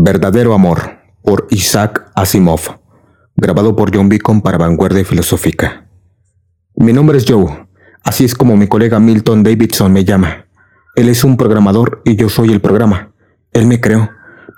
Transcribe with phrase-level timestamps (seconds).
[0.00, 2.60] Verdadero Amor, por Isaac Asimov,
[3.34, 5.88] grabado por John Beacon para Vanguardia Filosófica.
[6.76, 7.66] Mi nombre es Joe,
[8.04, 10.46] así es como mi colega Milton Davidson me llama.
[10.94, 13.10] Él es un programador y yo soy el programa.
[13.52, 14.08] Él me creó,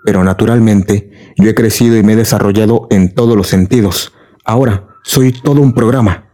[0.04, 4.12] pero naturalmente yo he crecido y me he desarrollado en todos los sentidos.
[4.45, 6.27] Ahora soy todo un programa.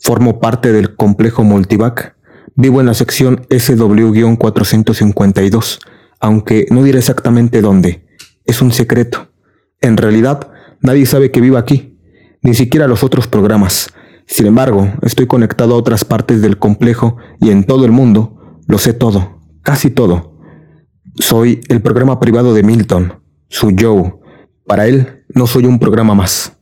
[0.00, 2.16] Formo parte del complejo Multivac.
[2.56, 5.78] Vivo en la sección SW-452,
[6.18, 8.04] aunque no diré exactamente dónde
[8.46, 9.28] es un secreto.
[9.80, 10.50] En realidad,
[10.80, 11.98] nadie sabe que vivo aquí,
[12.42, 13.92] ni siquiera los otros programas.
[14.26, 18.78] Sin embargo, estoy conectado a otras partes del complejo y en todo el mundo lo
[18.78, 20.36] sé todo, casi todo.
[21.16, 24.14] Soy el programa privado de Milton, su Joe.
[24.66, 26.58] Para él, no soy un programa más.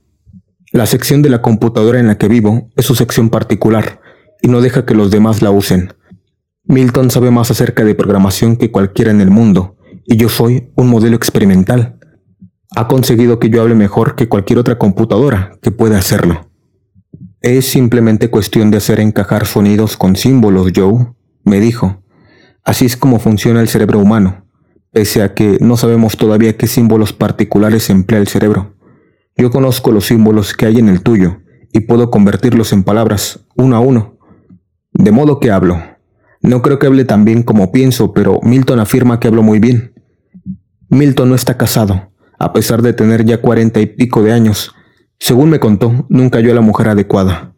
[0.73, 4.01] La sección de la computadora en la que vivo es su sección particular
[4.43, 5.95] y no deja que los demás la usen.
[6.65, 9.74] Milton sabe más acerca de programación que cualquiera en el mundo
[10.07, 11.99] y yo soy un modelo experimental.
[12.77, 16.51] Ha conseguido que yo hable mejor que cualquier otra computadora que pueda hacerlo.
[17.41, 21.13] Es simplemente cuestión de hacer encajar sonidos con símbolos, Joe,
[21.45, 22.03] me dijo.
[22.65, 24.47] Así es como funciona el cerebro humano,
[24.93, 28.77] pese a que no sabemos todavía qué símbolos particulares emplea el cerebro.
[29.37, 33.77] Yo conozco los símbolos que hay en el tuyo y puedo convertirlos en palabras, uno
[33.77, 34.17] a uno.
[34.93, 35.83] De modo que hablo.
[36.41, 39.94] No creo que hable tan bien como pienso, pero Milton afirma que hablo muy bien.
[40.95, 44.73] Milton no está casado, a pesar de tener ya cuarenta y pico de años.
[45.19, 47.57] Según me contó, nunca halló la mujer adecuada.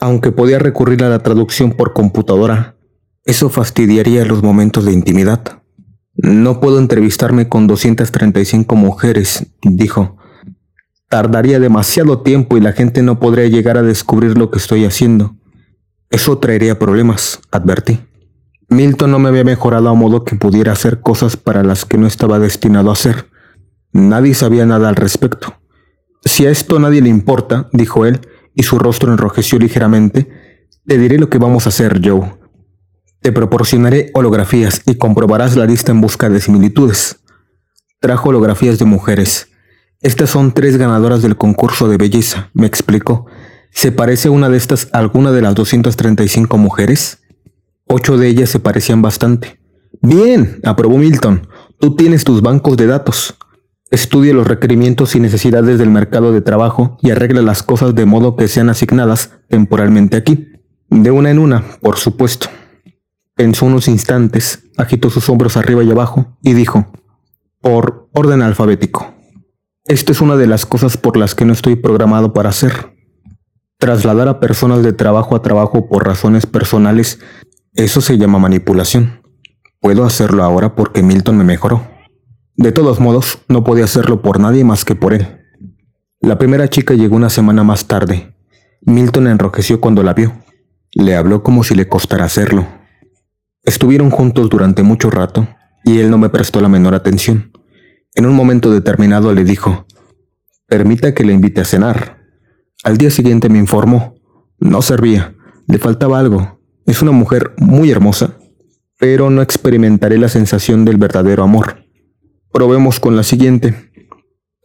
[0.01, 2.79] Aunque podía recurrir a la traducción por computadora,
[3.27, 5.61] eso fastidiaría los momentos de intimidad.
[6.15, 10.17] No puedo entrevistarme con 235 mujeres, dijo.
[11.11, 15.37] Tardaría demasiado tiempo y la gente no podría llegar a descubrir lo que estoy haciendo.
[16.09, 18.01] Eso traería problemas, advertí.
[18.73, 22.07] Milton no me había mejorado a modo que pudiera hacer cosas para las que no
[22.07, 23.29] estaba destinado a hacer.
[23.93, 25.55] Nadie sabía nada al respecto.
[26.25, 28.21] Si a esto nadie le importa, dijo él,
[28.55, 32.35] y su rostro enrojeció ligeramente, te diré lo que vamos a hacer, Joe.
[33.21, 37.21] Te proporcionaré holografías y comprobarás la lista en busca de similitudes.
[38.01, 39.49] Trajo holografías de mujeres.
[40.01, 43.27] Estas son tres ganadoras del concurso de belleza, me explicó.
[43.71, 47.22] ¿Se parece una de estas a alguna de las 235 mujeres?
[47.95, 49.61] Ocho de ellas se parecían bastante.
[50.01, 51.47] Bien, aprobó Milton.
[51.79, 53.37] Tú tienes tus bancos de datos.
[53.91, 58.35] Estudia los requerimientos y necesidades del mercado de trabajo y arregla las cosas de modo
[58.35, 60.53] que sean asignadas temporalmente aquí.
[60.89, 62.47] De una en una, por supuesto.
[63.35, 66.91] Pensó unos instantes, agitó sus hombros arriba y abajo y dijo,
[67.61, 69.13] por orden alfabético.
[69.85, 72.97] Esta es una de las cosas por las que no estoy programado para hacer.
[73.77, 77.19] Trasladar a personas de trabajo a trabajo por razones personales
[77.75, 79.23] eso se llama manipulación.
[79.81, 81.89] Puedo hacerlo ahora porque Milton me mejoró.
[82.55, 85.41] De todos modos, no podía hacerlo por nadie más que por él.
[86.21, 88.37] La primera chica llegó una semana más tarde.
[88.83, 90.35] Milton enrojeció cuando la vio.
[90.93, 92.67] Le habló como si le costara hacerlo.
[93.65, 95.49] Estuvieron juntos durante mucho rato
[95.85, 97.53] y él no me prestó la menor atención.
[98.15, 99.87] En un momento determinado le dijo,
[100.67, 102.19] permita que le invite a cenar.
[102.85, 104.15] Al día siguiente me informó,
[104.59, 105.35] no servía,
[105.67, 106.62] le faltaba algo.
[106.87, 108.37] Es una mujer muy hermosa,
[108.99, 111.85] pero no experimentaré la sensación del verdadero amor.
[112.53, 113.91] Probemos con la siguiente.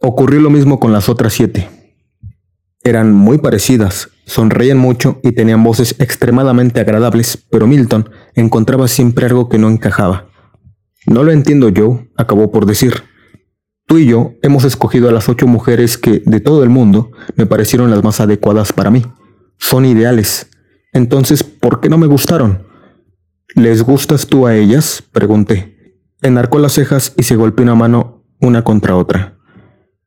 [0.00, 1.68] Ocurrió lo mismo con las otras siete.
[2.82, 9.48] Eran muy parecidas, sonreían mucho y tenían voces extremadamente agradables, pero Milton encontraba siempre algo
[9.48, 10.28] que no encajaba.
[11.06, 13.04] No lo entiendo yo, acabó por decir.
[13.86, 17.46] Tú y yo hemos escogido a las ocho mujeres que, de todo el mundo, me
[17.46, 19.04] parecieron las más adecuadas para mí.
[19.58, 20.47] Son ideales.
[20.92, 22.66] Entonces, ¿por qué no me gustaron?
[23.54, 25.02] ¿Les gustas tú a ellas?
[25.12, 25.96] pregunté.
[26.22, 29.38] Enarcó las cejas y se golpeó una mano una contra otra.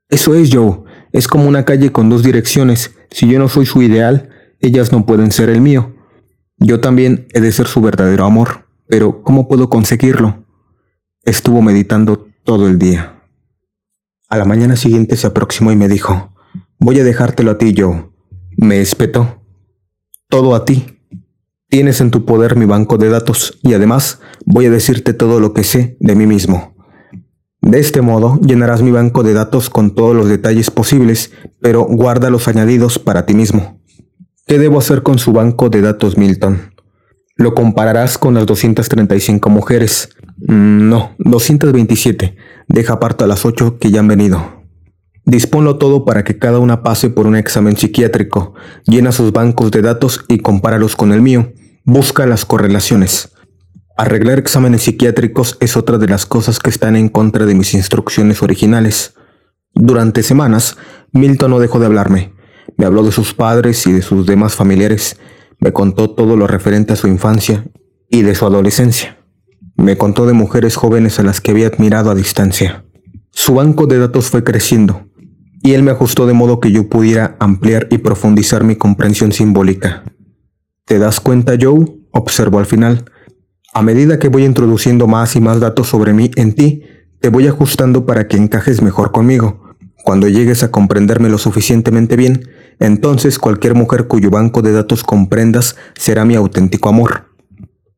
[0.10, 0.84] Eso es, Joe.
[1.12, 2.96] Es como una calle con dos direcciones.
[3.10, 4.30] Si yo no soy su ideal,
[4.60, 5.96] ellas no pueden ser el mío.
[6.58, 8.68] Yo también he de ser su verdadero amor.
[8.88, 10.46] Pero, ¿cómo puedo conseguirlo?
[11.24, 13.22] Estuvo meditando todo el día.
[14.30, 16.34] A la mañana siguiente se aproximó y me dijo,
[16.80, 18.10] voy a dejártelo a ti, Joe.
[18.58, 19.41] Me espetó.
[20.32, 20.86] Todo a ti.
[21.68, 25.54] Tienes en tu poder mi banco de datos y además voy a decirte todo lo
[25.54, 26.74] que sé de mí mismo.
[27.60, 32.30] De este modo llenarás mi banco de datos con todos los detalles posibles, pero guarda
[32.30, 33.82] los añadidos para ti mismo.
[34.48, 36.76] ¿Qué debo hacer con su banco de datos, Milton?
[37.36, 40.16] Lo compararás con las 235 mujeres.
[40.48, 42.38] Mm, no, 227.
[42.70, 44.61] Deja aparte a las 8 que ya han venido.
[45.26, 48.54] Disponlo todo para que cada una pase por un examen psiquiátrico.
[48.86, 51.54] Llena sus bancos de datos y compáralos con el mío.
[51.84, 53.32] Busca las correlaciones.
[53.98, 58.42] Arreglar exámenes psiquiátricos es otra de las cosas que están en contra de mis instrucciones
[58.42, 59.14] originales.
[59.74, 60.78] Durante semanas,
[61.12, 62.34] Milton no dejó de hablarme.
[62.78, 65.18] Me habló de sus padres y de sus demás familiares.
[65.60, 67.66] Me contó todo lo referente a su infancia
[68.10, 69.20] y de su adolescencia.
[69.76, 72.86] Me contó de mujeres jóvenes a las que había admirado a distancia.
[73.32, 75.08] Su banco de datos fue creciendo,
[75.64, 80.04] y él me ajustó de modo que yo pudiera ampliar y profundizar mi comprensión simbólica.
[80.86, 81.86] ¿Te das cuenta, Joe?
[82.12, 83.06] observó al final.
[83.74, 86.84] A medida que voy introduciendo más y más datos sobre mí en ti,
[87.20, 89.62] te voy ajustando para que encajes mejor conmigo.
[90.04, 92.50] Cuando llegues a comprenderme lo suficientemente bien,
[92.80, 97.28] entonces cualquier mujer cuyo banco de datos comprendas será mi auténtico amor.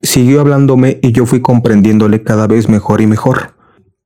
[0.01, 3.55] Siguió hablándome y yo fui comprendiéndole cada vez mejor y mejor.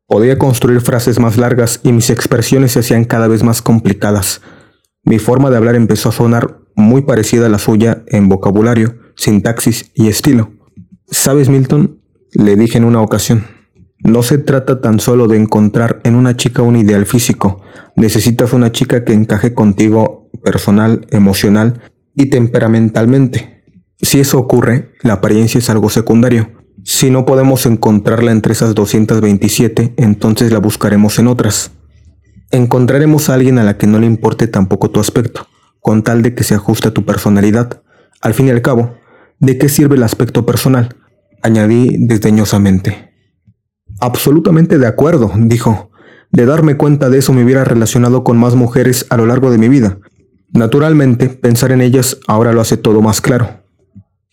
[0.07, 4.41] Podía construir frases más largas y mis expresiones se hacían cada vez más complicadas.
[5.03, 9.91] Mi forma de hablar empezó a sonar muy parecida a la suya en vocabulario, sintaxis
[9.95, 10.51] y estilo.
[11.11, 11.99] ¿Sabes, Milton?
[12.31, 13.45] Le dije en una ocasión.
[13.99, 17.61] No se trata tan solo de encontrar en una chica un ideal físico.
[17.95, 21.81] Necesitas una chica que encaje contigo personal, emocional
[22.15, 23.65] y temperamentalmente.
[23.99, 26.51] Si eso ocurre, la apariencia es algo secundario.
[26.89, 31.71] Si no podemos encontrarla entre esas 227, entonces la buscaremos en otras.
[32.49, 35.47] Encontraremos a alguien a la que no le importe tampoco tu aspecto,
[35.81, 37.81] con tal de que se ajuste a tu personalidad.
[38.21, 38.95] Al fin y al cabo,
[39.39, 40.95] ¿De qué sirve el aspecto personal?
[41.43, 43.13] añadí desdeñosamente.
[43.99, 45.91] Absolutamente de acuerdo, dijo.
[46.31, 49.57] De darme cuenta de eso me hubiera relacionado con más mujeres a lo largo de
[49.57, 49.99] mi vida.
[50.51, 53.66] Naturalmente, pensar en ellas ahora lo hace todo más claro.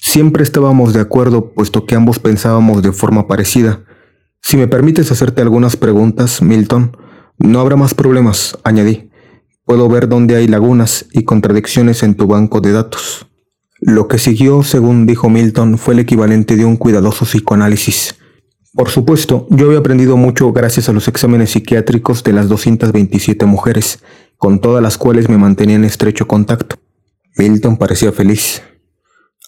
[0.07, 3.85] Siempre estábamos de acuerdo, puesto que ambos pensábamos de forma parecida.
[4.43, 6.95] Si me permites hacerte algunas preguntas, Milton,
[7.39, 9.11] no habrá más problemas, añadí.
[9.65, 13.27] Puedo ver dónde hay lagunas y contradicciones en tu banco de datos.
[13.81, 18.15] Lo que siguió, según dijo Milton, fue el equivalente de un cuidadoso psicoanálisis.
[18.75, 24.01] Por supuesto, yo había aprendido mucho gracias a los exámenes psiquiátricos de las 227 mujeres,
[24.37, 26.77] con todas las cuales me mantenía en estrecho contacto.
[27.39, 28.63] Milton parecía feliz.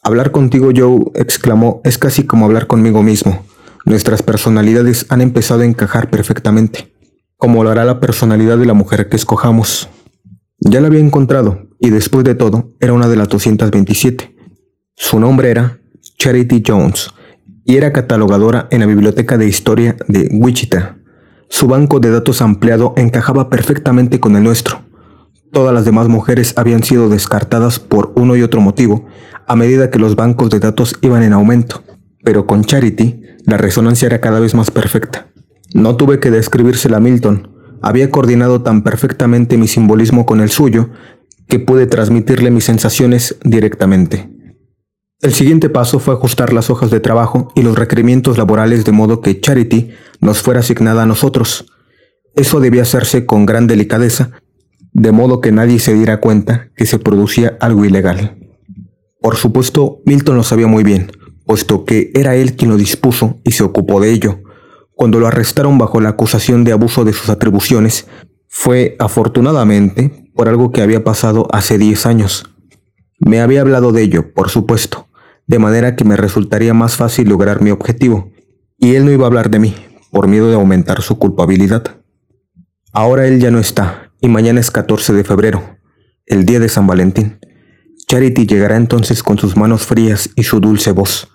[0.06, 3.44] Hablar contigo, Joe, exclamó, es casi como hablar conmigo mismo.
[3.84, 6.94] Nuestras personalidades han empezado a encajar perfectamente,
[7.36, 9.88] como lo hará la personalidad de la mujer que escojamos.
[10.60, 14.36] Ya la había encontrado, y después de todo era una de las 227.
[14.94, 15.80] Su nombre era
[16.18, 17.10] Charity Jones
[17.64, 20.98] y era catalogadora en la Biblioteca de Historia de Wichita.
[21.48, 24.85] Su banco de datos ampliado encajaba perfectamente con el nuestro.
[25.52, 29.06] Todas las demás mujeres habían sido descartadas por uno y otro motivo
[29.46, 31.82] a medida que los bancos de datos iban en aumento,
[32.24, 35.28] pero con Charity la resonancia era cada vez más perfecta.
[35.72, 40.90] No tuve que describírsela a Milton, había coordinado tan perfectamente mi simbolismo con el suyo
[41.48, 44.28] que pude transmitirle mis sensaciones directamente.
[45.20, 49.20] El siguiente paso fue ajustar las hojas de trabajo y los requerimientos laborales de modo
[49.20, 51.72] que Charity nos fuera asignada a nosotros.
[52.34, 54.32] Eso debía hacerse con gran delicadeza,
[54.98, 58.38] de modo que nadie se diera cuenta que se producía algo ilegal.
[59.20, 61.12] Por supuesto, Milton lo sabía muy bien,
[61.44, 64.40] puesto que era él quien lo dispuso y se ocupó de ello.
[64.94, 68.06] Cuando lo arrestaron bajo la acusación de abuso de sus atribuciones,
[68.48, 72.54] fue, afortunadamente, por algo que había pasado hace 10 años.
[73.18, 75.08] Me había hablado de ello, por supuesto,
[75.46, 78.30] de manera que me resultaría más fácil lograr mi objetivo,
[78.78, 79.74] y él no iba a hablar de mí,
[80.10, 82.00] por miedo de aumentar su culpabilidad.
[82.94, 85.78] Ahora él ya no está, y mañana es 14 de febrero,
[86.26, 87.38] el día de San Valentín.
[88.06, 91.28] Charity llegará entonces con sus manos frías y su dulce voz.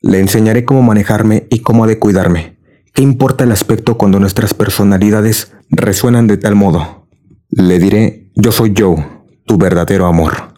[0.00, 2.58] Le enseñaré cómo manejarme y cómo de cuidarme.
[2.92, 7.08] ¿Qué importa el aspecto cuando nuestras personalidades resuenan de tal modo?
[7.48, 9.06] Le diré, yo soy Joe,
[9.46, 10.54] tu verdadero amor.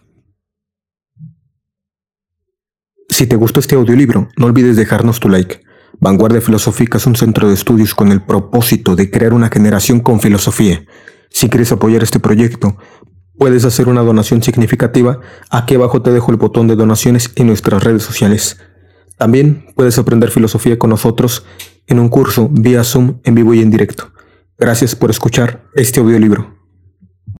[3.08, 5.60] Si te gustó este audiolibro, no olvides dejarnos tu like.
[6.00, 10.20] Vanguardia Filosófica es un centro de estudios con el propósito de crear una generación con
[10.20, 10.84] filosofía.
[11.32, 12.76] Si quieres apoyar este proyecto,
[13.38, 15.20] puedes hacer una donación significativa.
[15.50, 18.58] Aquí abajo te dejo el botón de donaciones en nuestras redes sociales.
[19.18, 21.44] También puedes aprender filosofía con nosotros
[21.86, 24.12] en un curso vía Zoom en vivo y en directo.
[24.58, 26.61] Gracias por escuchar este audiolibro.